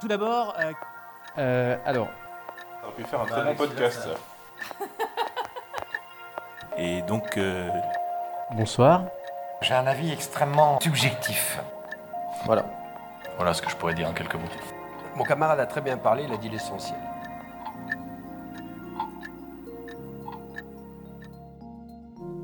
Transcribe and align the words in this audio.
Tout 0.00 0.08
d'abord, 0.08 0.54
euh, 0.60 0.72
Euh, 1.38 1.76
alors, 1.84 2.08
On 2.82 2.86
aurait 2.86 2.96
pu 2.96 3.04
faire 3.04 3.20
un 3.20 3.26
très 3.26 3.44
bon 3.44 3.54
podcast. 3.54 4.02
ça. 4.02 4.84
Et 6.76 7.02
donc, 7.02 7.36
euh, 7.36 7.68
bonsoir. 8.52 9.02
J'ai 9.60 9.74
un 9.74 9.86
avis 9.86 10.12
extrêmement 10.12 10.78
subjectif. 10.80 11.58
Voilà. 12.44 12.64
voilà 13.36 13.52
ce 13.52 13.62
que 13.62 13.68
je 13.70 13.76
pourrais 13.76 13.94
dire 13.94 14.08
en 14.08 14.12
quelques 14.12 14.34
mots. 14.34 14.48
Mon 15.16 15.24
camarade 15.24 15.58
a 15.58 15.66
très 15.66 15.80
bien 15.80 15.96
parlé, 15.96 16.24
il 16.24 16.32
a 16.32 16.36
dit 16.36 16.48
l'essentiel. 16.48 16.98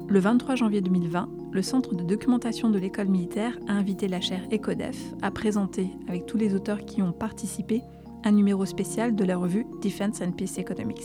Le 0.07 0.21
23 0.21 0.55
janvier 0.55 0.82
2020, 0.82 1.29
le 1.50 1.62
Centre 1.62 1.95
de 1.95 2.02
documentation 2.02 2.68
de 2.68 2.79
l'école 2.79 3.09
militaire 3.09 3.59
a 3.68 3.73
invité 3.73 4.07
la 4.07 4.21
chaire 4.21 4.46
ECODEF 4.53 5.14
à 5.23 5.30
présenter, 5.30 5.89
avec 6.09 6.27
tous 6.27 6.36
les 6.36 6.54
auteurs 6.54 6.84
qui 6.84 7.00
ont 7.00 7.12
participé, 7.12 7.80
un 8.22 8.32
numéro 8.32 8.67
spécial 8.67 9.14
de 9.14 9.25
la 9.25 9.39
revue 9.39 9.67
Defense 9.82 10.21
and 10.21 10.32
Peace 10.32 10.58
Economics. 10.58 11.04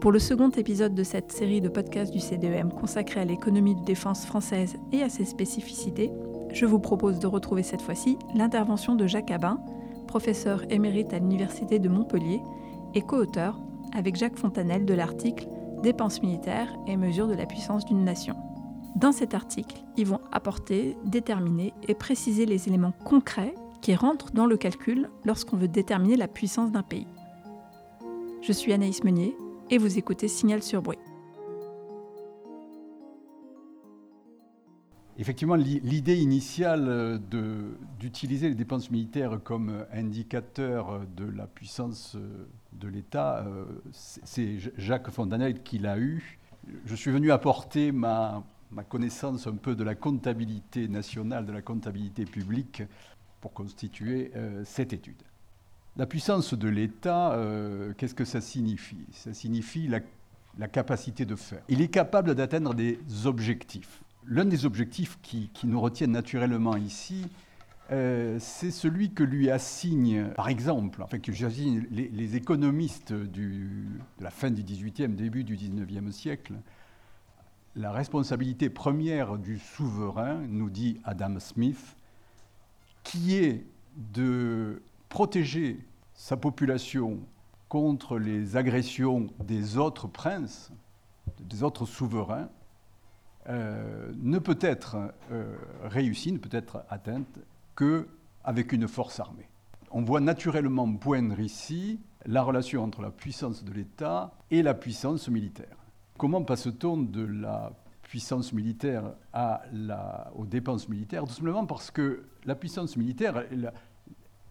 Pour 0.00 0.12
le 0.12 0.18
second 0.18 0.48
épisode 0.48 0.94
de 0.94 1.02
cette 1.02 1.30
série 1.30 1.60
de 1.60 1.68
podcasts 1.68 2.12
du 2.12 2.20
CDEM 2.20 2.72
consacrée 2.72 3.20
à 3.20 3.24
l'économie 3.26 3.74
de 3.74 3.84
défense 3.84 4.24
française 4.24 4.76
et 4.92 5.02
à 5.02 5.10
ses 5.10 5.26
spécificités, 5.26 6.10
je 6.52 6.64
vous 6.64 6.80
propose 6.80 7.18
de 7.18 7.26
retrouver 7.26 7.62
cette 7.62 7.82
fois-ci 7.82 8.16
l'intervention 8.34 8.94
de 8.94 9.06
Jacques 9.06 9.30
Abin, 9.30 9.58
professeur 10.06 10.62
émérite 10.70 11.12
à 11.12 11.18
l'Université 11.18 11.78
de 11.78 11.88
Montpellier 11.90 12.40
et 12.94 13.02
co-auteur 13.02 13.60
avec 13.94 14.16
Jacques 14.16 14.38
Fontanel 14.38 14.86
de 14.86 14.94
l'article 14.94 15.46
Dépenses 15.82 16.22
militaires 16.22 16.72
et 16.86 16.96
mesures 16.96 17.26
de 17.26 17.34
la 17.34 17.44
puissance 17.46 17.84
d'une 17.84 18.04
nation. 18.04 18.36
Dans 18.94 19.10
cet 19.10 19.34
article, 19.34 19.82
ils 19.96 20.06
vont 20.06 20.20
apporter, 20.30 20.96
déterminer 21.04 21.72
et 21.88 21.94
préciser 21.94 22.46
les 22.46 22.68
éléments 22.68 22.92
concrets 23.04 23.54
qui 23.80 23.94
rentrent 23.96 24.30
dans 24.32 24.46
le 24.46 24.56
calcul 24.56 25.10
lorsqu'on 25.24 25.56
veut 25.56 25.66
déterminer 25.68 26.16
la 26.16 26.28
puissance 26.28 26.70
d'un 26.70 26.82
pays. 26.84 27.08
Je 28.42 28.52
suis 28.52 28.72
Anaïs 28.72 29.02
Meunier 29.02 29.34
et 29.70 29.78
vous 29.78 29.98
écoutez 29.98 30.28
Signal 30.28 30.62
sur 30.62 30.82
bruit. 30.82 30.98
Effectivement, 35.18 35.56
l'i- 35.56 35.80
l'idée 35.80 36.16
initiale 36.16 36.86
euh, 36.88 37.18
d'utiliser 37.98 38.48
les 38.48 38.54
dépenses 38.54 38.90
militaires 38.90 39.40
comme 39.42 39.68
euh, 39.70 39.84
indicateur 39.92 41.00
de 41.16 41.24
la 41.24 41.46
puissance 41.46 42.14
euh, 42.16 42.46
de 42.80 42.88
l'État, 42.88 43.44
euh, 43.46 43.64
c'est 43.92 44.58
Jacques 44.76 45.10
Fontanel 45.10 45.62
qui 45.62 45.78
l'a 45.78 45.98
eu. 45.98 46.38
Je 46.86 46.94
suis 46.94 47.10
venu 47.10 47.30
apporter 47.32 47.92
ma, 47.92 48.44
ma 48.70 48.84
connaissance 48.84 49.46
un 49.46 49.56
peu 49.56 49.74
de 49.74 49.84
la 49.84 49.94
comptabilité 49.94 50.88
nationale, 50.88 51.46
de 51.46 51.52
la 51.52 51.62
comptabilité 51.62 52.24
publique, 52.24 52.82
pour 53.40 53.52
constituer 53.52 54.30
euh, 54.36 54.62
cette 54.64 54.92
étude. 54.92 55.22
La 55.96 56.06
puissance 56.06 56.54
de 56.54 56.68
l'État, 56.68 57.32
euh, 57.32 57.92
qu'est-ce 57.98 58.14
que 58.14 58.24
ça 58.24 58.40
signifie? 58.40 59.04
Ça 59.12 59.34
signifie 59.34 59.88
la, 59.88 60.00
la 60.58 60.68
capacité 60.68 61.26
de 61.26 61.36
faire. 61.36 61.62
Il 61.68 61.82
est 61.82 61.88
capable 61.88 62.34
d'atteindre 62.34 62.72
des 62.72 62.98
objectifs. 63.24 64.02
L'un 64.26 64.44
des 64.44 64.64
objectifs 64.64 65.18
qui, 65.20 65.50
qui 65.52 65.66
nous 65.66 65.80
retiennent 65.80 66.12
naturellement 66.12 66.76
ici, 66.76 67.26
euh, 67.92 68.38
c'est 68.40 68.70
celui 68.70 69.12
que 69.12 69.22
lui 69.22 69.50
assigne, 69.50 70.28
par 70.34 70.48
exemple, 70.48 71.02
enfin 71.02 71.18
que 71.18 71.30
les, 71.90 72.08
les 72.08 72.36
économistes 72.36 73.12
de 73.12 73.68
la 74.18 74.30
fin 74.30 74.50
du 74.50 74.62
XVIIIe, 74.62 75.08
début 75.08 75.44
du 75.44 75.56
XIXe 75.56 76.10
siècle. 76.10 76.54
La 77.76 77.92
responsabilité 77.92 78.70
première 78.70 79.36
du 79.36 79.58
souverain, 79.58 80.40
nous 80.48 80.70
dit 80.70 81.00
Adam 81.04 81.38
Smith, 81.38 81.96
qui 83.02 83.36
est 83.36 83.66
de 84.14 84.82
protéger 85.10 85.78
sa 86.14 86.38
population 86.38 87.20
contre 87.68 88.18
les 88.18 88.56
agressions 88.56 89.28
des 89.44 89.76
autres 89.76 90.06
princes, 90.06 90.72
des 91.40 91.62
autres 91.62 91.84
souverains, 91.84 92.48
euh, 93.48 94.12
ne 94.16 94.38
peut 94.38 94.58
être 94.60 94.96
euh, 95.30 95.56
réussie, 95.84 96.32
ne 96.32 96.38
peut 96.38 96.56
être 96.56 96.84
atteinte 96.88 97.38
qu'avec 97.76 98.72
une 98.72 98.88
force 98.88 99.20
armée. 99.20 99.48
On 99.90 100.02
voit 100.02 100.20
naturellement 100.20 100.90
poindre 100.94 101.38
ici 101.40 102.00
la 102.26 102.42
relation 102.42 102.82
entre 102.82 103.02
la 103.02 103.10
puissance 103.10 103.64
de 103.64 103.72
l'État 103.72 104.32
et 104.50 104.62
la 104.62 104.74
puissance 104.74 105.28
militaire. 105.28 105.76
Comment 106.18 106.42
passe-t-on 106.42 106.96
de 106.98 107.24
la 107.24 107.72
puissance 108.02 108.52
militaire 108.52 109.14
à 109.32 109.62
la- 109.72 110.30
aux 110.36 110.46
dépenses 110.46 110.88
militaires? 110.88 111.24
Tout 111.24 111.32
simplement 111.34 111.66
parce 111.66 111.90
que 111.90 112.24
la 112.44 112.54
puissance 112.54 112.96
militaire, 112.96 113.44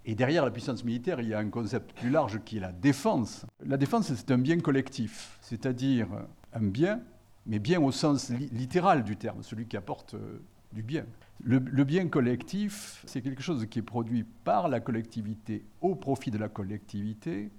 et 0.06 0.16
derrière 0.16 0.44
la 0.46 0.52
puissance 0.52 0.84
militaire, 0.84 1.22
il 1.22 1.30
y 1.30 1.34
a 1.34 1.40
un 1.40 1.50
concept 1.50 1.94
plus 1.98 2.10
large 2.10 2.40
qui 2.44 2.58
est 2.58 2.62
la 2.62 2.72
défense. 2.72 3.46
La 3.66 3.78
défense, 3.78 4.14
c'est 4.14 4.32
un 4.32 4.38
bien 4.38 4.60
collectif, 4.60 5.38
c'est-à-dire 5.42 6.08
un 6.54 6.64
bien, 6.66 7.02
mais 7.46 7.60
bien 7.60 7.82
au 7.82 7.92
sens 7.92 8.30
li- 8.30 8.50
littéral 8.52 9.04
du 9.04 9.16
terme, 9.16 9.44
celui 9.44 9.68
qui 9.68 9.78
apporte 9.78 10.16
euh, 10.16 10.42
du 10.74 10.84
bien. 10.84 11.06
Le, 11.44 11.60
bien 11.60 12.08
collectif, 12.08 13.04
c'est 13.08 13.22
quelque 13.22 13.42
chose 13.42 13.66
qui 13.70 13.80
est 13.80 13.84
produit 13.84 14.26
par 14.44 14.68
la 14.68 14.80
collectivité 14.80 15.64
au 15.82 15.96
profit 15.96 16.30
de 16.30 16.38
la 16.38 16.50
collectivité, 16.50 17.50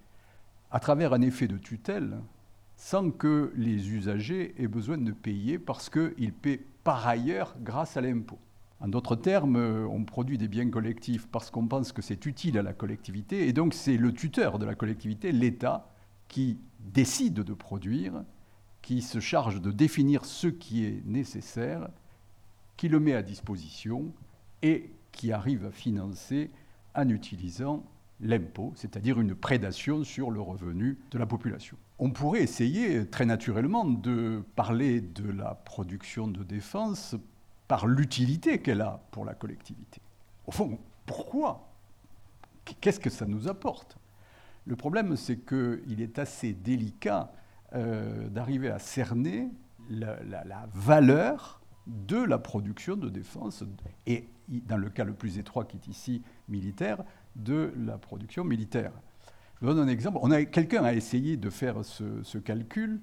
à 0.70 0.78
travers 0.78 1.12
un 1.12 1.20
effet 1.20 1.48
de 1.48 1.58
tutelle, 1.58 2.18
sans 2.76 3.10
que 3.10 3.52
les 3.56 3.90
usagers 3.90 4.54
aient 4.58 4.68
besoin 4.68 4.98
de 4.98 5.10
payer 5.10 5.58
parce 5.58 5.90
qu'ils 5.90 6.32
paient 6.32 6.60
par 6.84 7.06
ailleurs 7.06 7.56
grâce 7.60 7.96
à 7.96 8.00
l'impôt. 8.00 8.38
En 8.80 8.88
d'autres 8.88 9.16
termes, 9.16 9.56
euh, 9.56 9.86
on 9.86 10.04
produit 10.04 10.38
des 10.38 10.48
biens 10.48 10.68
collectifs 10.68 11.28
parce 11.28 11.50
qu'on 11.50 11.66
pense 11.66 11.92
que 11.92 12.02
c'est 12.02 12.26
utile 12.26 12.58
à 12.58 12.62
la 12.62 12.72
collectivité, 12.72 13.46
et 13.48 13.52
donc 13.52 13.74
c'est 13.74 13.96
le 13.96 14.12
tuteur 14.12 14.58
de 14.58 14.66
la 14.66 14.74
collectivité, 14.74 15.30
l'État, 15.30 15.88
qui 16.28 16.58
décide 16.80 17.34
de 17.34 17.54
produire, 17.54 18.24
qui 18.80 19.02
se 19.02 19.20
charge 19.20 19.60
de 19.60 19.70
définir 19.70 20.24
ce 20.24 20.48
qui 20.48 20.84
est 20.84 21.02
nécessaire, 21.06 21.88
qui 22.76 22.88
le 22.88 23.00
met 23.00 23.14
à 23.14 23.22
disposition 23.22 24.12
et 24.62 24.90
qui 25.12 25.32
arrive 25.32 25.66
à 25.66 25.70
financer 25.70 26.50
en 26.94 27.08
utilisant 27.08 27.84
l'impôt, 28.20 28.72
c'est-à-dire 28.76 29.20
une 29.20 29.34
prédation 29.34 30.04
sur 30.04 30.30
le 30.30 30.40
revenu 30.40 30.98
de 31.10 31.18
la 31.18 31.26
population. 31.26 31.76
On 31.98 32.10
pourrait 32.10 32.42
essayer 32.42 33.06
très 33.06 33.26
naturellement 33.26 33.84
de 33.84 34.42
parler 34.56 35.00
de 35.00 35.30
la 35.30 35.54
production 35.54 36.28
de 36.28 36.42
défense 36.42 37.16
par 37.68 37.86
l'utilité 37.86 38.60
qu'elle 38.60 38.80
a 38.80 39.00
pour 39.10 39.24
la 39.24 39.34
collectivité. 39.34 40.00
Au 40.46 40.52
fond, 40.52 40.78
pourquoi? 41.06 41.68
Qu'est-ce 42.80 43.00
que 43.00 43.10
ça 43.10 43.26
nous 43.26 43.48
apporte? 43.48 43.96
Le 44.66 44.76
problème, 44.76 45.16
c'est 45.16 45.38
qu'il 45.38 46.00
est 46.00 46.18
assez 46.18 46.52
délicat 46.52 47.32
euh, 47.74 48.28
d'arriver 48.28 48.68
à 48.68 48.78
cerner 48.78 49.48
la, 49.88 50.66
valeur 50.74 51.61
de 51.86 52.16
la 52.16 52.38
production 52.38 52.96
de 52.96 53.08
défense 53.08 53.64
et, 54.06 54.28
dans 54.48 54.76
le 54.76 54.88
cas 54.88 55.04
le 55.04 55.14
plus 55.14 55.38
étroit 55.38 55.64
qui 55.64 55.76
est 55.76 55.88
ici 55.88 56.22
militaire, 56.48 57.02
de 57.36 57.72
la 57.76 57.98
production 57.98 58.44
militaire. 58.44 58.92
Je 59.60 59.66
vous 59.66 59.74
donne 59.74 59.88
un 59.88 59.92
exemple. 59.92 60.18
On 60.22 60.30
a- 60.30 60.44
Quelqu'un 60.44 60.84
a 60.84 60.92
essayé 60.92 61.36
de 61.36 61.50
faire 61.50 61.84
ce, 61.84 62.38
calcul 62.38 63.00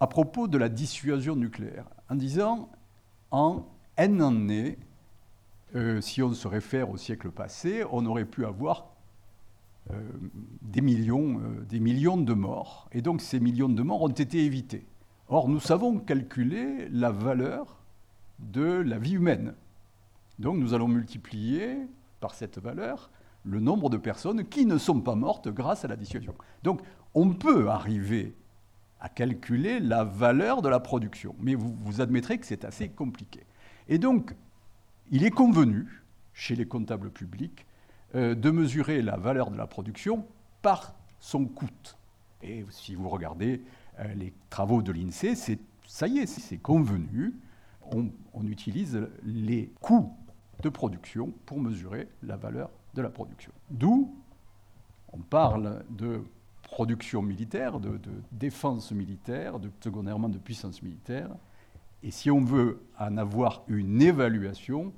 à 0.00 0.06
propos 0.06 0.48
de 0.48 0.58
la 0.58 0.68
dissuasion 0.68 1.36
nucléaire, 1.36 1.86
en 2.08 2.14
disant 2.14 2.70
en 3.30 3.66
N 3.96 4.22
années, 4.22 4.78
euh, 5.74 6.00
si 6.00 6.22
on 6.22 6.32
se 6.32 6.48
réfère 6.48 6.90
au 6.90 6.96
siècle 6.96 7.30
passé, 7.30 7.84
on 7.90 8.06
aurait 8.06 8.24
pu 8.24 8.44
avoir 8.46 8.86
euh, 9.90 10.00
des, 10.62 10.80
millions, 10.80 11.40
euh, 11.40 11.64
des 11.68 11.80
millions 11.80 12.16
de 12.16 12.32
morts. 12.32 12.88
Et 12.92 13.02
donc 13.02 13.20
ces 13.20 13.40
millions 13.40 13.68
de 13.68 13.82
morts 13.82 14.02
ont 14.02 14.08
été 14.08 14.44
évités. 14.44 14.86
Or, 15.28 15.48
nous 15.48 15.60
savons 15.60 15.98
calculer 15.98 16.88
la 16.90 17.10
valeur 17.10 17.78
de 18.38 18.62
la 18.62 18.98
vie 18.98 19.14
humaine. 19.14 19.54
Donc 20.38 20.56
nous 20.56 20.74
allons 20.74 20.88
multiplier 20.88 21.76
par 22.20 22.34
cette 22.34 22.58
valeur 22.58 23.10
le 23.44 23.60
nombre 23.60 23.90
de 23.90 23.96
personnes 23.96 24.44
qui 24.44 24.66
ne 24.66 24.78
sont 24.78 25.00
pas 25.00 25.14
mortes 25.14 25.48
grâce 25.48 25.84
à 25.84 25.88
la 25.88 25.96
dissuasion. 25.96 26.34
Donc 26.62 26.80
on 27.14 27.34
peut 27.34 27.68
arriver 27.68 28.34
à 29.00 29.08
calculer 29.08 29.80
la 29.80 30.04
valeur 30.04 30.62
de 30.62 30.68
la 30.68 30.80
production, 30.80 31.34
mais 31.38 31.54
vous, 31.54 32.00
admettrez 32.00 32.38
que 32.38 32.46
c'est 32.46 32.64
assez 32.64 32.88
compliqué. 32.88 33.44
Et 33.88 33.98
donc, 33.98 34.34
il 35.10 35.24
est 35.24 35.30
convenu, 35.30 36.02
chez 36.32 36.56
les 36.56 36.66
comptables 36.66 37.10
publics, 37.10 37.64
euh, 38.14 38.34
de 38.34 38.50
mesurer 38.50 39.02
la 39.02 39.16
valeur 39.16 39.50
de 39.50 39.56
la 39.56 39.66
production 39.66 40.26
par 40.62 40.94
son 41.20 41.44
coût. 41.44 41.68
Et 42.42 42.64
si 42.70 42.94
vous 42.94 43.08
regardez 43.08 43.62
les 44.14 44.32
travaux 44.50 44.82
de 44.82 44.92
l'INSEE, 44.92 45.34
ça 45.86 46.06
y 46.06 46.18
est, 46.18 46.26
c'est 46.26 46.58
convenu. 46.58 47.34
On, 47.92 48.10
utilise 48.46 49.08
les 49.24 49.72
coûts 49.80 50.14
de 50.62 50.68
production 50.68 51.32
pour 51.44 51.60
mesurer 51.60 52.08
la 52.22 52.36
valeur 52.36 52.70
de 52.94 53.02
la 53.02 53.10
production. 53.10 53.52
D'où 53.70 54.14
on 55.12 55.18
parle 55.18 55.84
de 55.90 56.22
production 56.62 57.22
militaire, 57.22 57.80
de, 57.80 57.96
de 57.96 58.10
défense 58.30 58.92
militaire, 58.92 59.58
de, 59.58 59.70
secondairement 59.82 60.28
de 60.28 60.38
puissance 60.38 60.82
militaire. 60.82 61.30
Et 62.02 62.10
si 62.10 62.30
on 62.30 62.44
veut 62.44 62.80
en 62.98 63.16
avoir 63.16 63.62
une 63.66 64.00
évaluation, 64.00 64.92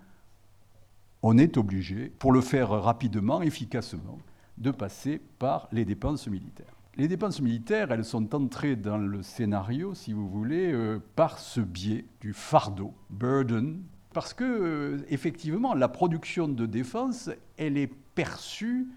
on 1.22 1.38
est 1.38 1.56
obligé, 1.56 2.08
pour 2.18 2.32
le 2.32 2.40
faire 2.40 2.70
rapidement, 2.70 3.42
efficacement, 3.42 4.18
de 4.58 4.70
passer 4.70 5.20
par 5.38 5.68
les 5.72 5.84
dépenses 5.84 6.26
militaires. 6.26 6.74
Les 6.96 7.06
dépenses 7.06 7.40
militaires, 7.40 7.92
elles 7.92 8.04
sont 8.04 8.34
entrées 8.34 8.74
dans 8.74 8.98
le 8.98 9.22
scénario, 9.22 9.94
si 9.94 10.12
vous 10.12 10.28
voulez, 10.28 10.72
euh, 10.72 10.98
par 11.14 11.38
ce 11.38 11.60
biais 11.60 12.04
du 12.20 12.32
fardeau, 12.32 12.94
burden, 13.10 13.82
parce 14.12 14.34
que, 14.34 14.44
euh, 14.44 14.98
effectivement, 15.08 15.74
la 15.74 15.88
production 15.88 16.48
de 16.48 16.66
défense, 16.66 17.30
elle 17.56 17.78
est 17.78 17.92
perçue 18.14 18.88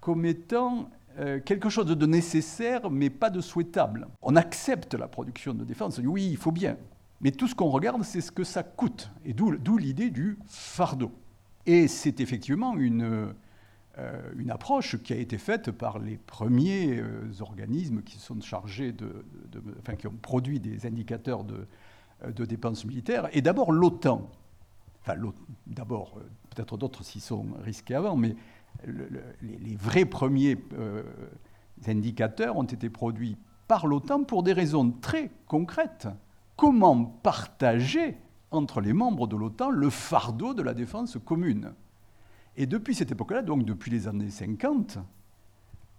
comme 0.00 0.24
étant 0.24 0.88
euh, 1.18 1.40
quelque 1.40 1.68
chose 1.68 1.86
de 1.86 2.06
nécessaire, 2.06 2.90
mais 2.90 3.10
pas 3.10 3.28
de 3.28 3.40
souhaitable. 3.40 4.06
On 4.22 4.36
accepte 4.36 4.94
la 4.94 5.08
production 5.08 5.52
de 5.52 5.64
défense, 5.64 6.00
oui, 6.02 6.28
il 6.30 6.36
faut 6.36 6.52
bien. 6.52 6.76
Mais 7.20 7.32
tout 7.32 7.48
ce 7.48 7.56
qu'on 7.56 7.70
regarde, 7.70 8.04
c'est 8.04 8.20
ce 8.20 8.30
que 8.30 8.44
ça 8.44 8.62
coûte. 8.62 9.10
Et 9.24 9.32
d'où 9.32 9.78
l'idée 9.78 10.10
du 10.10 10.38
fardeau. 10.46 11.12
Et 11.66 11.86
c'est 11.88 12.20
effectivement 12.20 12.76
une, 12.76 13.34
une 14.38 14.50
approche 14.50 14.96
qui 15.02 15.12
a 15.12 15.16
été 15.16 15.36
faite 15.36 15.70
par 15.70 15.98
les 15.98 16.16
premiers 16.16 16.98
euh, 16.98 17.30
organismes 17.40 18.02
qui 18.02 18.18
sont 18.18 18.40
chargés 18.40 18.90
de, 18.92 19.24
ont 20.06 20.16
produit 20.22 20.60
des 20.60 20.86
indicateurs 20.86 21.44
de, 21.44 21.66
euh, 22.24 22.32
de 22.32 22.44
dépenses 22.46 22.84
militaires. 22.86 23.28
Et 23.32 23.42
d'abord 23.42 23.72
l'OTAN. 23.72 24.30
D'abord, 25.66 26.20
peut-être 26.50 26.76
d'autres 26.76 27.02
s'y 27.02 27.18
sont 27.18 27.46
risqués 27.64 27.96
avant, 27.96 28.14
mais 28.16 28.36
les, 28.86 29.74
vrais 29.74 30.04
premiers 30.04 30.56
indicateurs 31.88 32.56
ont 32.56 32.62
été 32.62 32.88
produits 32.88 33.36
par 33.66 33.88
l'OTAN 33.88 34.22
pour 34.22 34.44
des 34.44 34.52
raisons 34.52 34.92
très 34.92 35.32
concrètes. 35.48 36.06
Comment 36.54 37.04
partager 37.04 38.16
entre 38.52 38.80
les 38.80 38.92
membres 38.92 39.26
de 39.26 39.34
l'OTAN 39.34 39.70
le 39.70 39.90
fardeau 39.90 40.54
de 40.54 40.62
la 40.62 40.72
défense 40.72 41.18
commune? 41.24 41.72
Et 42.56 42.66
depuis 42.66 42.94
cette 42.94 43.12
époque-là, 43.12 43.42
donc 43.42 43.64
depuis 43.64 43.90
les 43.90 44.08
années 44.08 44.30
50, 44.30 44.98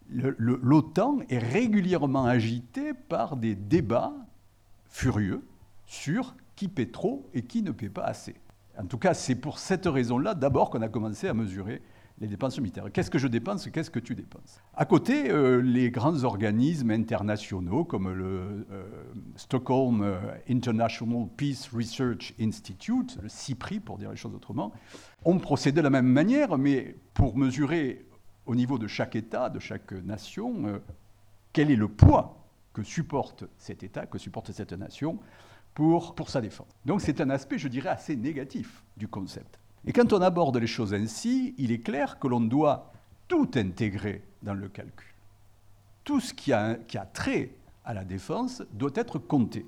l'OTAN 0.10 1.20
est 1.30 1.40
régulièrement 1.40 2.26
agité 2.26 2.94
par 2.94 3.38
des 3.38 3.56
débats 3.56 4.14
furieux 4.86 5.44
sur 5.86 6.36
qui 6.56 6.68
paie 6.68 6.92
trop 6.92 7.28
et 7.34 7.44
qui 7.44 7.64
ne 7.64 7.72
paie 7.72 7.90
pas 7.90 8.04
assez. 8.04 8.36
En 8.78 8.86
tout 8.86 8.98
cas, 8.98 9.14
c'est 9.14 9.36
pour 9.36 9.60
cette 9.60 9.86
raison-là 9.86 10.36
d'abord 10.36 10.70
qu'on 10.70 10.82
a 10.82 10.90
commencé 10.90 11.28
à 11.28 11.34
mesurer 11.34 11.82
les 12.20 12.28
dépenses 12.28 12.60
militaires. 12.60 12.86
Qu'est-ce 12.92 13.10
que 13.10 13.18
je 13.18 13.28
dépense 13.28 13.70
Qu'est-ce 13.70 13.90
que 13.90 14.00
tu 14.00 14.16
dépenses? 14.16 14.62
À 14.76 14.86
côté, 14.86 15.30
euh, 15.32 15.62
les 15.62 15.92
grands 15.92 16.24
organismes 16.24 16.92
internationaux 16.92 17.84
comme 17.84 18.12
le 18.12 18.66
euh, 18.72 18.86
Stockholm 19.36 20.02
euh, 20.02 20.20
International 20.50 21.28
Peace 21.36 21.70
Research 21.74 22.34
Institute, 22.40 23.18
le 23.22 23.30
CIPRI 23.30 23.80
pour 23.80 23.98
dire 23.98 24.12
les 24.12 24.18
choses 24.18 24.36
autrement, 24.36 24.72
ont 25.26 25.40
procédé 25.40 25.78
de 25.78 25.82
la 25.82 25.90
même 25.90 26.08
manière, 26.08 26.58
mais 26.58 26.96
pour 27.14 27.38
mesurer 27.38 28.06
au 28.46 28.56
niveau 28.56 28.78
de 28.78 28.88
chaque 28.88 29.16
État, 29.16 29.50
de 29.50 29.60
chaque 29.60 29.92
nation, 29.92 30.82
quel 31.54 31.72
est 31.72 31.78
le 31.78 31.88
poids 31.88 32.46
que 32.74 32.84
supporte 32.84 33.46
cet 33.58 33.84
État, 33.84 34.06
que 34.06 34.18
supporte 34.18 34.52
cette 34.52 34.74
nation 34.74 35.20
pour, 35.74 36.14
pour 36.14 36.30
sa 36.30 36.42
défense. 36.42 36.68
Donc 36.86 37.02
c'est 37.02 37.22
un 37.22 37.30
aspect, 37.30 37.58
je 37.58 37.70
dirais, 37.70 37.90
assez 37.90 38.16
négatif 38.18 38.84
du 38.98 39.08
concept. 39.08 39.60
Et 39.86 39.92
quand 39.92 40.14
on 40.14 40.22
aborde 40.22 40.58
les 40.58 40.68
choses 40.68 40.94
ainsi, 40.94 41.54
il 41.58 41.72
est 41.72 41.80
clair 41.80 42.20
que 42.20 42.28
l'on 42.28 42.42
doit 42.42 42.92
tout 43.28 43.50
intégrer 43.56 44.24
dans 44.42 44.54
le 44.54 44.70
calcul. 44.70 45.08
Tout 46.04 46.20
ce 46.20 46.34
qui 46.34 46.54
a, 46.54 46.78
trait 47.14 47.52
à 47.86 47.94
la 47.94 48.04
défense 48.04 48.64
doit 48.74 48.92
être 48.96 49.20
compté. 49.20 49.66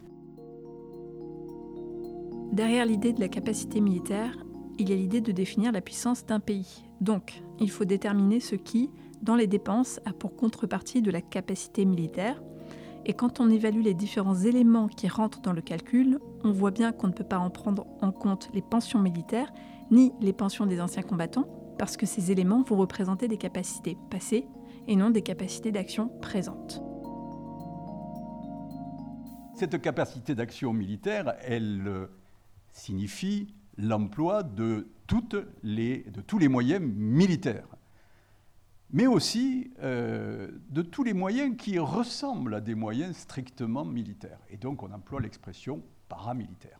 Derrière 2.51 2.85
l'idée 2.85 3.12
de 3.12 3.19
la 3.19 3.27
capacité 3.27 3.81
militaire, 3.81 4.38
il 4.77 4.89
y 4.89 4.94
a 4.94 4.95
l'idée 4.95 5.21
de 5.21 5.31
définir 5.31 5.71
la 5.71 5.81
puissance 5.81 6.25
d'un 6.25 6.39
pays. 6.39 6.83
Donc, 7.01 7.41
il 7.59 7.69
faut 7.69 7.85
déterminer 7.85 8.39
ce 8.39 8.56
qui, 8.56 8.89
dans 9.21 9.35
les 9.35 9.47
dépenses, 9.47 10.00
a 10.06 10.13
pour 10.13 10.35
contrepartie 10.35 11.01
de 11.01 11.12
la 11.12 11.21
capacité 11.21 11.83
militaire. 11.83 12.41
Et 13.06 13.13
quand 13.13 13.39
on 13.39 13.50
évalue 13.50 13.81
les 13.81 13.94
différents 13.94 14.35
éléments 14.35 14.88
qui 14.88 15.07
rentrent 15.07 15.41
dans 15.41 15.53
le 15.53 15.62
calcul, 15.62 16.19
on 16.44 16.51
voit 16.51 16.71
bien 16.71 16.91
qu'on 16.91 17.07
ne 17.07 17.13
peut 17.13 17.25
pas 17.25 17.39
en 17.39 17.50
prendre 17.50 17.85
en 18.01 18.12
compte 18.12 18.50
les 18.53 18.62
pensions 18.62 19.00
militaires 19.00 19.51
ni 19.92 20.14
les 20.22 20.34
pensions 20.34 20.66
des 20.66 20.82
anciens 20.82 21.04
combattants, 21.04 21.48
parce 21.78 21.98
que 21.98 22.06
ces 22.06 22.32
éléments 22.32 22.64
vont 22.64 22.78
représenter 22.78 23.28
des 23.28 23.38
capacités 23.38 23.98
passées 24.10 24.48
et 24.88 24.96
non 24.96 25.10
des 25.10 25.22
capacités 25.22 25.72
d'action 25.72 26.10
présentes. 26.22 26.82
Cette 29.56 29.82
capacité 29.82 30.36
d'action 30.36 30.74
militaire, 30.74 31.36
elle 31.42 31.88
euh, 31.88 32.08
signifie 32.74 33.54
l'emploi 33.78 34.44
de, 34.44 34.88
tous 35.08 36.38
les 36.40 36.48
moyens 36.48 36.82
militaires, 36.82 37.68
mais 38.92 39.08
aussi 39.08 39.72
euh, 39.82 40.50
de 40.70 40.82
tous 40.82 41.04
les 41.04 41.14
moyens 41.14 41.56
qui 41.58 41.80
ressemblent 41.80 42.56
à 42.56 42.62
des 42.62 42.76
moyens 42.76 43.16
strictement 43.16 43.86
militaires. 43.86 44.40
Et 44.50 44.58
donc 44.58 44.84
on 44.84 44.92
emploie 44.92 45.22
l'expression 45.22 45.82
paramilitaire. 46.10 46.80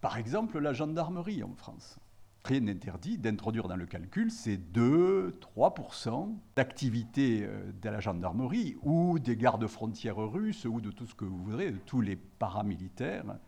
Par 0.00 0.18
exemple, 0.18 0.58
la 0.58 0.72
gendarmerie 0.72 1.42
en 1.42 1.54
France 1.54 1.98
rien 2.44 2.60
n'interdit 2.60 3.16
d'introduire 3.16 3.68
dans 3.68 3.76
le 3.76 3.86
calcul 3.86 4.30
ces 4.30 4.58
2-3% 4.58 6.36
d'activité 6.56 7.42
euh, 7.42 7.72
de 7.80 7.88
la 7.88 8.00
gendarmerie 8.00 8.76
ou 8.82 9.18
des 9.18 9.36
gardes 9.36 9.66
frontières 9.66 10.18
russes 10.18 10.66
ou 10.66 10.80
de 10.80 10.90
tout 10.90 11.06
ce 11.06 11.14
que 11.14 11.24
vous 11.24 11.42
voudrez, 11.42 11.70
de 11.70 11.78
tous 11.78 12.02
les 12.02 12.16
paramilitaires 12.16 13.38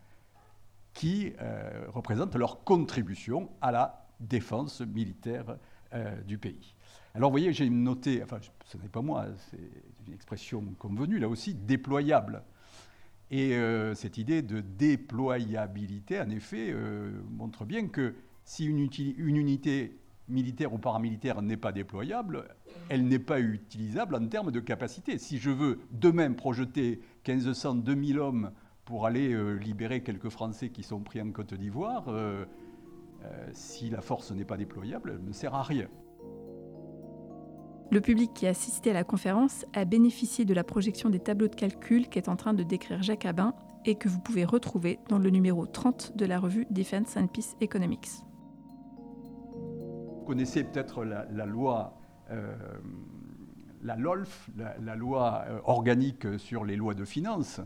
qui 0.93 1.33
euh, 1.39 1.85
représentent 1.89 2.35
leur 2.35 2.63
contribution 2.63 3.49
à 3.61 3.71
la 3.71 4.07
défense 4.19 4.81
militaire 4.81 5.57
euh, 5.93 6.19
du 6.23 6.39
pays. 6.39 6.73
Alors 7.13 7.29
vous 7.29 7.33
voyez, 7.33 7.53
j'ai 7.53 7.69
noté, 7.69 8.23
enfin 8.23 8.39
ce 8.65 8.77
n'est 8.77 8.89
pas 8.89 9.01
moi, 9.01 9.27
c'est 9.51 9.59
une 10.07 10.13
expression 10.13 10.63
convenue 10.79 11.19
là 11.19 11.29
aussi, 11.29 11.53
déployable. 11.53 12.43
Et 13.29 13.59
cette 13.95 14.17
idée 14.17 14.41
de 14.41 14.61
déployabilité, 14.61 16.21
en 16.21 16.29
effet, 16.29 16.73
montre 17.29 17.65
bien 17.65 17.89
que 17.89 18.15
si 18.47 18.65
une, 18.65 18.79
unité 18.79 19.99
militaire 20.29 20.73
ou 20.73 20.77
paramilitaire 20.77 21.41
n'est 21.41 21.57
pas 21.57 21.73
déployable, 21.73 22.47
elle 22.87 23.05
n'est 23.05 23.19
pas 23.19 23.41
utilisable 23.41 24.15
en 24.15 24.25
termes 24.25 24.51
de 24.51 24.61
capacité. 24.61 25.17
Si 25.17 25.37
je 25.37 25.49
veux 25.49 25.79
demain 25.91 26.31
projeter 26.31 27.01
1500, 27.27 27.75
2000 27.75 28.19
hommes 28.19 28.51
pour 28.85 29.05
aller 29.05 29.33
euh, 29.33 29.55
libérer 29.55 30.01
quelques 30.01 30.29
Français 30.29 30.69
qui 30.69 30.81
sont 30.83 31.01
pris 31.01 31.21
en 31.21 31.29
Côte 31.31 31.53
d'Ivoire, 31.55 32.05
euh, 32.07 32.45
euh, 33.25 33.49
si 33.51 33.89
la 33.89 33.99
force 33.99 34.31
n'est 34.31 34.45
pas 34.45 34.55
déployable, 34.55 35.15
elle 35.15 35.25
ne 35.27 35.33
sert 35.33 35.53
à 35.53 35.63
rien. 35.63 35.89
Le 37.91 37.99
public 37.99 38.33
qui 38.33 38.47
a 38.47 38.51
assisté 38.51 38.91
à 38.91 38.93
la 38.93 39.03
conférence 39.03 39.65
a 39.73 39.83
bénéficié 39.83 40.45
de 40.45 40.53
la 40.53 40.63
projection 40.63 41.09
des 41.09 41.19
tableaux 41.19 41.49
de 41.49 41.55
calcul 41.55 42.07
qu'est 42.07 42.29
en 42.29 42.37
train 42.37 42.53
de 42.53 42.63
décrire 42.63 43.03
Jacques 43.03 43.25
Abin 43.25 43.53
et 43.83 43.95
que 43.95 44.07
vous 44.07 44.19
pouvez 44.19 44.45
retrouver 44.45 44.99
dans 45.09 45.19
le 45.19 45.29
numéro 45.29 45.65
30 45.65 46.15
de 46.15 46.25
la 46.25 46.39
revue 46.39 46.65
Defense 46.69 47.17
and 47.17 47.27
Peace 47.27 47.57
Economics 47.59 48.23
connaissez 50.27 50.65
peut-être 50.65 51.05
la, 51.05 51.45
loi, 51.45 51.97
euh, 52.31 52.53
la 53.81 53.95
LOLF, 53.95 54.49
la, 54.57 54.95
loi 54.95 55.45
euh, 55.47 55.59
organique 55.63 56.37
sur 56.37 56.65
les 56.65 56.75
lois 56.75 56.93
de 56.93 57.05
finances, 57.05 57.61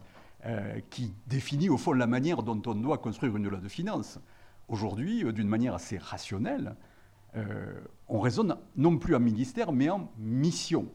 euh, 0.46 0.80
qui 0.91 1.12
définit 1.25 1.70
au 1.70 1.77
fond 1.77 1.94
la 1.94 2.06
manière 2.06 2.44
dont 2.44 2.62
on 2.68 2.75
doit 2.75 3.00
construire 3.00 3.36
une 3.36 3.48
loi 3.48 3.60
de 3.60 3.68
finances. 3.68 4.20
Aujourd'hui, 4.68 5.25
d'une 5.34 5.48
manière 5.48 5.74
assez 5.74 5.98
rationnelle, 5.98 6.75
on 8.08 8.20
raisonne 8.20 8.58
non 8.75 8.98
plus 8.98 9.15
en 9.15 9.20
ministère, 9.20 9.72
mais 9.72 9.89
en 9.89 10.12
mission. 10.18 10.88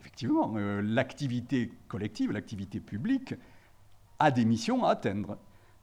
Effectivement, 0.00 0.54
l'activité 0.56 1.72
collective, 1.88 2.30
l'activité 2.30 2.78
publique, 2.78 3.34
a 4.18 4.30
des 4.30 4.44
missions 4.44 4.84
à 4.84 4.90
atteindre. 4.90 5.38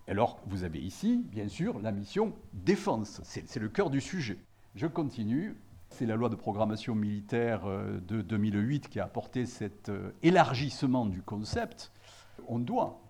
Alors, 0.07 0.39
vous 0.45 0.63
avez 0.63 0.79
ici, 0.79 1.25
bien 1.31 1.49
sûr, 1.49 1.79
la 1.79 1.91
mission 1.91 2.33
défense. 2.53 3.21
C'est 3.23 3.59
le 3.59 3.69
cœur 3.69 3.89
du 3.89 3.99
sujet. 3.99 4.37
Je 4.75 4.87
continue. 4.87 5.57
C'est 5.89 6.05
la 6.05 6.15
loi 6.15 6.29
de 6.29 6.35
programmation 6.35 6.95
militaire 6.95 7.65
euh, 7.65 7.99
de 8.07 8.21
2008 8.21 8.87
qui 8.87 9.01
a 9.01 9.03
apporté 9.03 9.45
cet 9.45 9.89
euh, 9.89 10.11
élargissement 10.23 11.05
du 11.05 11.21
concept. 11.21 11.91
On 12.47 12.57
doit, 12.57 13.01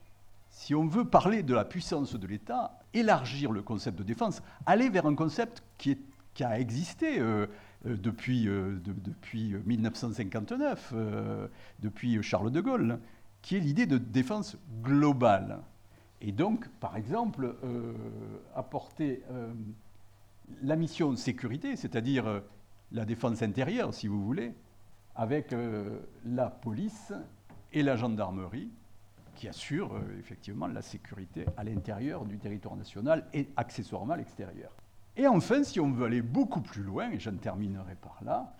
si 0.49 0.73
on 0.73 0.87
veut 0.87 1.05
parler 1.05 1.43
de 1.43 1.53
la 1.53 1.63
puissance 1.63 2.15
de 2.15 2.25
l'État, 2.25 2.79
élargir 2.95 3.51
le 3.51 3.61
concept 3.61 3.99
de 3.99 4.03
défense, 4.03 4.41
aller 4.65 4.89
vers 4.89 5.05
un 5.05 5.13
concept 5.13 5.63
qui, 5.77 5.95
a 6.43 6.59
existé 6.59 7.19
euh, 7.19 7.45
depuis, 7.85 8.45
depuis 8.45 9.53
1959, 9.63 10.93
depuis 11.79 12.23
Charles 12.23 12.51
de 12.51 12.61
Gaulle, 12.61 12.99
qui 13.43 13.57
est 13.57 13.59
l'idée 13.59 13.85
de 13.85 13.99
défense 13.99 14.57
globale. 14.81 15.59
Et 16.21 16.31
donc, 16.31 16.67
par 16.79 16.97
exemple, 16.97 17.55
apporter 18.55 19.23
la 20.61 20.75
mission 20.75 21.15
sécurité, 21.15 21.75
c'est-à-dire 21.75 22.27
euh, 22.27 22.39
la 22.91 23.05
défense 23.05 23.41
intérieure, 23.41 23.93
si 23.93 24.07
vous 24.07 24.23
voulez, 24.23 24.53
avec 25.15 25.53
euh, 25.53 25.99
la 26.25 26.49
police 26.49 27.13
et 27.73 27.83
la 27.83 27.95
gendarmerie, 27.95 28.69
qui 29.35 29.47
assurent 29.47 29.95
euh, 29.95 30.19
effectivement 30.19 30.67
la 30.67 30.81
sécurité 30.81 31.45
à 31.57 31.63
l'intérieur 31.63 32.25
du 32.25 32.37
territoire 32.37 32.75
national 32.75 33.27
et 33.33 33.49
accessoirement 33.55 34.13
à 34.13 34.17
l'extérieur. 34.17 34.71
Et 35.17 35.27
enfin, 35.27 35.63
si 35.63 35.79
on 35.79 35.91
veut 35.91 36.05
aller 36.05 36.21
beaucoup 36.21 36.61
plus 36.61 36.83
loin, 36.83 37.11
et 37.11 37.19
j'en 37.19 37.35
terminerai 37.35 37.95
par 37.95 38.19
là, 38.23 38.53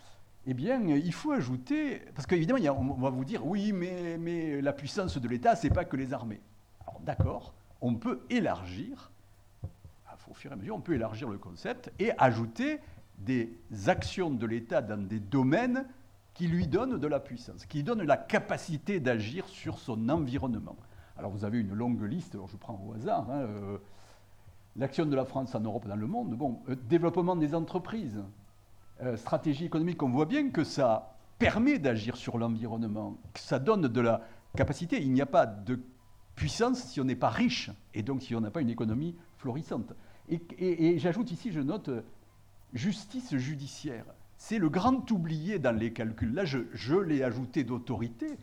eh 0.46 0.54
bien, 0.54 0.82
il 0.82 1.14
faut 1.14 1.32
ajouter, 1.32 2.02
parce 2.16 2.26
qu'évidemment, 2.26 2.60
on 2.80 3.02
va 3.02 3.12
vous 3.12 3.24
dire, 3.24 3.46
oui, 3.46 3.72
mais, 3.72 4.18
mais 4.18 4.60
la 4.60 4.74
puissance 4.74 5.18
de 5.18 5.28
l'État, 5.28 5.56
c'est 5.56 5.70
pas 5.70 5.86
que 5.86 5.96
les 5.96 6.14
armées. 6.14 6.42
Alors, 6.82 7.00
d'accord, 7.02 7.54
on 7.80 7.94
peut 7.96 8.22
élargir, 8.30 9.12
au 10.30 10.34
fur 10.34 10.51
et 10.51 10.54
à 10.54 10.58
mesure, 10.58 10.75
on 10.75 10.82
peut 10.82 10.94
élargir 10.94 11.30
le 11.30 11.38
concept 11.38 11.92
et 12.00 12.12
ajouter 12.18 12.80
des 13.18 13.58
actions 13.88 14.30
de 14.30 14.46
l'État 14.46 14.82
dans 14.82 15.01
des 15.01 15.20
domaines 15.20 15.86
qui 16.34 16.48
lui 16.48 16.68
donnent 16.68 16.98
de 16.98 17.08
la 17.08 17.20
puissance, 17.20 17.66
qui 17.66 17.80
lui 17.80 17.84
donnent 17.84 18.04
la 18.04 18.18
capacité 18.18 19.00
d'agir 19.00 19.48
sur 19.48 19.78
son 19.80 20.10
environnement. 20.10 20.78
Alors, 21.18 21.30
vous 21.30 21.46
avez 21.46 21.60
une 21.60 21.74
longue 21.74 22.01
liste, 22.04 22.38
je 22.48 22.58
prends 22.58 22.82
au 22.88 22.94
hasard. 22.94 23.30
hein, 23.30 23.42
euh, 23.42 23.78
L'action 24.78 25.06
de 25.06 25.16
la 25.16 25.25
France 25.25 25.54
en 25.54 25.60
Europe, 25.60 25.86
dans 25.88 25.98
le 25.98 26.08
monde, 26.08 26.34
bon, 26.36 26.62
euh, 26.70 26.75
développement 26.75 27.36
des 27.36 27.54
entreprises, 27.54 28.24
euh, 29.01 29.18
stratégie 29.18 29.66
économique, 29.66 30.01
on 30.01 30.10
voit 30.10 30.25
bien 30.25 30.50
que 30.50 30.63
ça 30.63 31.18
permet 31.38 31.78
d'agir 31.78 32.16
sur 32.16 32.38
l'environnement, 32.38 33.18
que 33.34 33.40
ça 33.42 33.60
donne 33.60 33.88
de 33.88 34.01
la 34.01 34.22
capacité. 34.56 35.01
Il 35.01 35.12
n'y 35.12 35.22
a 35.22 35.25
pas 35.25 35.46
de 35.46 35.82
puissance 36.36 36.80
si 36.86 37.01
on 37.01 37.04
n'est 37.04 37.16
pas 37.16 37.30
riche, 37.30 37.70
et 37.94 38.01
donc 38.01 38.22
si 38.22 38.34
on 38.34 38.40
n'a 38.42 38.50
pas 38.51 38.62
une 38.62 38.70
économie 38.70 39.18
florissante. 39.38 39.94
Et, 40.32 40.98
j'ajoute 40.98 41.32
ici, 41.32 41.52
je 41.52 41.60
note, 41.60 41.90
euh, 41.90 42.02
justice 42.74 43.36
judiciaire. 43.36 44.06
C'est 44.38 44.58
le 44.58 44.70
grand 44.70 45.10
oublié 45.12 45.60
dans 45.60 45.78
les 45.78 45.92
calculs. 45.94 46.34
Là, 46.34 46.46
je, 46.46 46.60
je 46.74 46.96
l'ai 46.96 47.22
ajouté 47.22 47.64
d'autorité, 47.64 48.38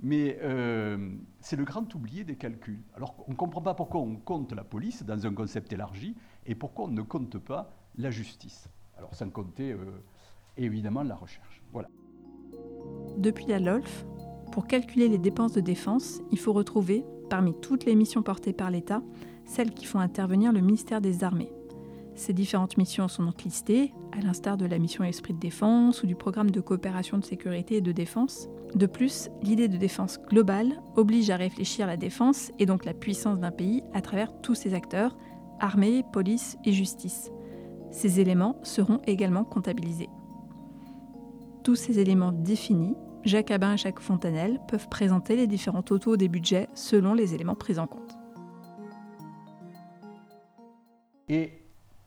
mais 0.00 0.38
euh, 0.42 1.10
c'est 1.40 1.56
le 1.56 1.64
grand 1.64 1.92
oublié 1.94 2.24
des 2.24 2.36
calculs. 2.36 2.80
Alors, 2.96 3.14
on 3.26 3.32
ne 3.32 3.36
comprend 3.36 3.60
pas 3.60 3.74
pourquoi 3.74 4.00
on 4.00 4.16
compte 4.16 4.52
la 4.52 4.64
police 4.64 5.02
dans 5.02 5.26
un 5.26 5.34
concept 5.34 5.72
élargi 5.72 6.14
et 6.46 6.54
pourquoi 6.54 6.86
on 6.86 6.88
ne 6.88 7.02
compte 7.02 7.38
pas 7.38 7.72
la 7.98 8.10
justice. 8.10 8.68
Alors, 8.96 9.14
sans 9.14 9.28
compter, 9.30 9.72
euh, 9.72 9.78
évidemment, 10.56 11.02
la 11.02 11.16
recherche. 11.16 11.60
Voilà. 11.72 11.88
Depuis 13.18 13.46
la 13.46 13.58
LOLF, 13.58 14.04
pour 14.52 14.66
calculer 14.66 15.08
les 15.08 15.18
dépenses 15.18 15.52
de 15.52 15.60
défense, 15.60 16.20
il 16.30 16.38
faut 16.38 16.52
retrouver, 16.52 17.04
parmi 17.30 17.54
toutes 17.60 17.84
les 17.84 17.94
missions 17.94 18.22
portées 18.22 18.52
par 18.52 18.70
l'État, 18.70 19.02
celles 19.52 19.72
qui 19.72 19.84
font 19.84 20.00
intervenir 20.00 20.50
le 20.50 20.60
ministère 20.60 21.02
des 21.02 21.24
Armées. 21.24 21.52
Ces 22.14 22.32
différentes 22.32 22.78
missions 22.78 23.08
sont 23.08 23.22
donc 23.22 23.42
listées, 23.42 23.92
à 24.12 24.20
l'instar 24.20 24.56
de 24.56 24.64
la 24.64 24.78
mission 24.78 25.04
Esprit 25.04 25.34
de 25.34 25.38
défense 25.38 26.02
ou 26.02 26.06
du 26.06 26.14
programme 26.14 26.50
de 26.50 26.60
coopération 26.60 27.18
de 27.18 27.24
sécurité 27.24 27.76
et 27.76 27.80
de 27.82 27.92
défense. 27.92 28.48
De 28.74 28.86
plus, 28.86 29.28
l'idée 29.42 29.68
de 29.68 29.76
défense 29.76 30.18
globale 30.28 30.80
oblige 30.96 31.28
à 31.28 31.36
réfléchir 31.36 31.86
la 31.86 31.98
défense 31.98 32.50
et 32.58 32.66
donc 32.66 32.86
la 32.86 32.94
puissance 32.94 33.38
d'un 33.38 33.50
pays 33.50 33.82
à 33.92 34.00
travers 34.00 34.32
tous 34.40 34.54
ses 34.54 34.72
acteurs, 34.72 35.16
armée, 35.60 36.02
police 36.12 36.56
et 36.64 36.72
justice. 36.72 37.30
Ces 37.90 38.20
éléments 38.20 38.56
seront 38.62 39.00
également 39.06 39.44
comptabilisés. 39.44 40.08
Tous 41.62 41.76
ces 41.76 41.98
éléments 41.98 42.32
définis, 42.32 42.96
Jacques 43.24 43.50
Abin 43.50 43.74
et 43.74 43.78
Jacques 43.78 44.00
Fontanelle 44.00 44.60
peuvent 44.66 44.88
présenter 44.88 45.36
les 45.36 45.46
différents 45.46 45.82
totaux 45.82 46.16
des 46.16 46.28
budgets 46.28 46.68
selon 46.74 47.12
les 47.12 47.34
éléments 47.34 47.54
pris 47.54 47.78
en 47.78 47.86
compte. 47.86 48.01
Et 51.32 51.50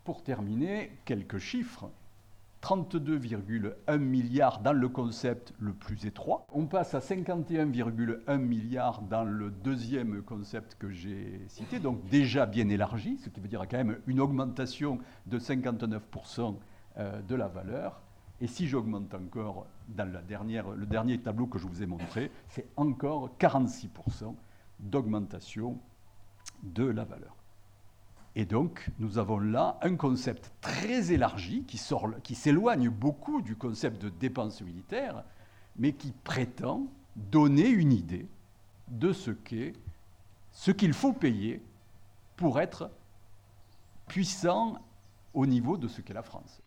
pour 0.03 0.21
terminer, 0.21 0.91
quelques 1.03 1.39
chiffres. 1.39 1.89
32,1 2.61 3.97
milliards 3.97 4.59
dans 4.59 4.71
le 4.71 4.87
concept 4.87 5.51
le 5.57 5.73
plus 5.73 6.05
étroit. 6.05 6.45
On 6.53 6.67
passe 6.67 6.93
à 6.93 6.99
51,1 6.99 8.37
milliards 8.37 9.01
dans 9.01 9.23
le 9.23 9.49
deuxième 9.49 10.21
concept 10.21 10.75
que 10.75 10.91
j'ai 10.91 11.41
cité, 11.47 11.79
donc 11.79 12.07
déjà 12.07 12.45
bien 12.45 12.69
élargi, 12.69 13.17
ce 13.17 13.29
qui 13.29 13.39
veut 13.39 13.47
dire 13.47 13.67
quand 13.67 13.77
même 13.77 13.97
une 14.05 14.19
augmentation 14.19 14.99
de 15.25 15.39
59% 15.39 16.55
euh, 16.97 17.21
de 17.23 17.35
la 17.35 17.47
valeur. 17.47 18.01
Et 18.41 18.47
si 18.47 18.67
j'augmente 18.67 19.11
encore 19.15 19.65
dans 19.87 20.11
la 20.11 20.21
dernière, 20.21 20.69
le 20.69 20.85
dernier 20.85 21.19
tableau 21.19 21.47
que 21.47 21.57
je 21.57 21.65
vous 21.65 21.81
ai 21.81 21.87
montré, 21.87 22.31
c'est 22.47 22.67
encore 22.75 23.31
46% 23.39 24.35
d'augmentation 24.79 25.79
de 26.61 26.85
la 26.85 27.05
valeur. 27.05 27.35
Et 28.35 28.45
donc, 28.45 28.89
nous 28.99 29.17
avons 29.17 29.39
là 29.39 29.77
un 29.81 29.95
concept 29.95 30.51
très 30.59 31.13
élargi 31.13 31.63
qui, 31.63 31.77
s'éloigne 31.77 32.89
beaucoup 32.89 33.41
du 33.41 33.55
concept 33.55 34.01
de 34.01 34.09
dépense 34.09 34.61
militaire, 34.61 35.23
mais 35.77 35.93
qui 35.93 36.11
prétend 36.23 36.87
donner 37.15 37.67
une 37.67 37.93
idée 37.93 38.27
de 38.89 39.13
ce 39.13 39.31
qu'est, 39.31 39.73
ce 40.51 40.71
qu'il 40.71 40.93
faut 40.93 41.13
payer 41.13 41.61
pour 42.35 42.59
être 42.59 42.91
puissant 44.07 44.79
au 45.33 45.45
niveau 45.45 45.77
de 45.77 45.87
ce 45.87 46.01
qu'est 46.01 46.13
la 46.13 46.21
France. 46.21 46.61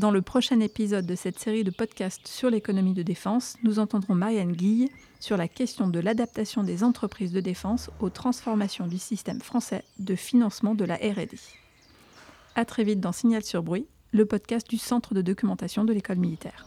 Dans 0.00 0.10
le 0.10 0.22
prochain 0.22 0.60
épisode 0.60 1.04
de 1.04 1.14
cette 1.14 1.38
série 1.38 1.62
de 1.62 1.70
podcasts 1.70 2.26
sur 2.26 2.48
l'économie 2.48 2.94
de 2.94 3.02
défense, 3.02 3.58
nous 3.64 3.78
entendrons 3.78 4.14
Marianne 4.14 4.52
Guille 4.52 4.88
sur 5.18 5.36
la 5.36 5.46
question 5.46 5.88
de 5.88 6.00
l'adaptation 6.00 6.62
des 6.62 6.82
entreprises 6.82 7.32
de 7.32 7.40
défense 7.40 7.90
aux 8.00 8.08
transformations 8.08 8.86
du 8.86 8.96
système 8.96 9.42
français 9.42 9.84
de 9.98 10.14
financement 10.14 10.74
de 10.74 10.86
la 10.86 10.94
R&D. 10.94 11.36
À 12.54 12.64
très 12.64 12.82
vite 12.82 13.00
dans 13.00 13.12
Signal 13.12 13.44
sur 13.44 13.62
bruit, 13.62 13.88
le 14.12 14.24
podcast 14.24 14.66
du 14.70 14.78
Centre 14.78 15.12
de 15.12 15.20
documentation 15.20 15.84
de 15.84 15.92
l'école 15.92 16.16
militaire. 16.16 16.64